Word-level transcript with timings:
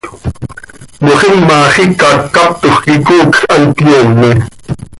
Moxima 1.05 1.57
xiica 1.73 2.09
ccaptoj 2.33 2.75
quih 2.83 3.01
coocj 3.07 3.39
hant 3.49 3.71
cöyoome. 3.77 4.31